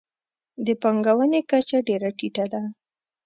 [0.65, 2.61] د پانګونې کچه ډېره ټیټه ده.